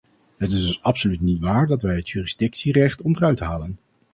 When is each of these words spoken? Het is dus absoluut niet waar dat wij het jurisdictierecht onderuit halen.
Het 0.37 0.51
is 0.51 0.61
dus 0.61 0.81
absoluut 0.83 1.21
niet 1.21 1.39
waar 1.39 1.67
dat 1.67 1.81
wij 1.81 1.95
het 1.95 2.09
jurisdictierecht 2.09 3.01
onderuit 3.01 3.39
halen. 3.39 3.79